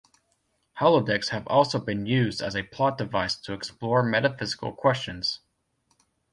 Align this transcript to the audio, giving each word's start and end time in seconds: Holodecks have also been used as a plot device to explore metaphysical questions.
Holodecks 0.79 1.29
have 1.29 1.45
also 1.45 1.77
been 1.77 2.07
used 2.07 2.41
as 2.41 2.55
a 2.55 2.63
plot 2.63 2.97
device 2.97 3.35
to 3.35 3.53
explore 3.53 4.01
metaphysical 4.01 4.73
questions. 4.73 5.41